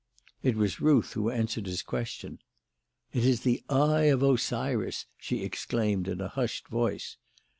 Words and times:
It 0.41 0.55
was 0.55 0.81
Ruth 0.81 1.13
who 1.13 1.29
answered 1.29 1.67
his 1.67 1.83
question. 1.83 2.39
"It 3.13 3.23
is 3.23 3.41
the 3.41 3.63
Eye 3.69 4.05
of 4.05 4.23
Osiris!" 4.23 5.05
she 5.15 5.43
exclaimed, 5.43 6.07
in 6.07 6.19
a 6.21 6.27
hushed 6.29 6.67
voice. 6.69 7.17